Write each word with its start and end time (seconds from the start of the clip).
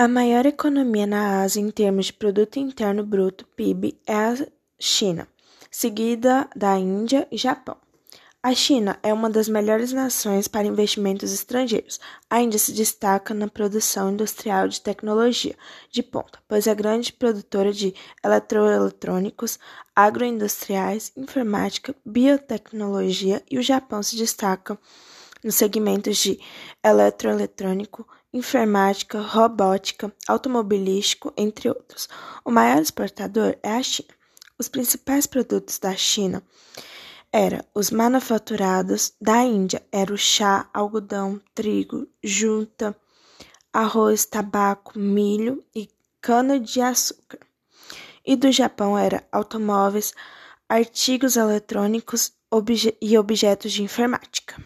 A 0.00 0.06
maior 0.06 0.46
economia 0.46 1.08
na 1.08 1.42
Ásia 1.42 1.60
em 1.60 1.72
termos 1.72 2.06
de 2.06 2.12
produto 2.12 2.56
interno 2.56 3.04
bruto 3.04 3.44
(PIB) 3.56 3.98
é 4.06 4.14
a 4.14 4.46
China, 4.78 5.26
seguida 5.72 6.48
da 6.54 6.78
Índia 6.78 7.26
e 7.32 7.36
Japão. 7.36 7.76
A 8.40 8.54
China 8.54 8.96
é 9.02 9.12
uma 9.12 9.28
das 9.28 9.48
melhores 9.48 9.92
nações 9.92 10.46
para 10.46 10.68
investimentos 10.68 11.32
estrangeiros. 11.32 11.98
A 12.30 12.40
Índia 12.40 12.60
se 12.60 12.70
destaca 12.70 13.34
na 13.34 13.48
produção 13.48 14.12
industrial 14.12 14.68
de 14.68 14.80
tecnologia 14.80 15.56
de 15.90 16.04
ponta, 16.04 16.38
pois 16.46 16.68
é 16.68 16.74
grande 16.76 17.12
produtora 17.12 17.72
de 17.72 17.92
eletroeletrônicos, 18.24 19.58
agroindustriais, 19.96 21.10
informática, 21.16 21.92
biotecnologia 22.06 23.42
e 23.50 23.58
o 23.58 23.62
Japão 23.62 24.00
se 24.00 24.14
destaca 24.14 24.78
nos 25.42 25.56
segmentos 25.56 26.18
de 26.18 26.38
eletroeletrônico, 26.84 28.06
informática, 28.32 29.20
robótica, 29.20 30.12
automobilístico, 30.26 31.32
entre 31.36 31.68
outros. 31.68 32.08
O 32.44 32.50
maior 32.50 32.80
exportador 32.80 33.56
é 33.62 33.72
a 33.72 33.82
China. 33.82 34.08
Os 34.58 34.68
principais 34.68 35.26
produtos 35.26 35.78
da 35.78 35.94
China 35.94 36.42
eram 37.32 37.62
os 37.74 37.90
manufaturados, 37.90 39.12
da 39.20 39.42
Índia 39.44 39.82
era 39.92 40.12
o 40.12 40.16
chá, 40.16 40.68
algodão, 40.72 41.40
trigo, 41.54 42.08
junta, 42.22 42.96
arroz, 43.72 44.24
tabaco, 44.24 44.98
milho 44.98 45.64
e 45.74 45.88
cana-de-açúcar. 46.20 47.38
E 48.24 48.34
do 48.34 48.50
Japão 48.50 48.98
era 48.98 49.26
automóveis, 49.30 50.12
artigos 50.68 51.36
eletrônicos 51.36 52.32
obje 52.50 52.96
e 53.00 53.16
objetos 53.16 53.72
de 53.72 53.82
informática. 53.82 54.56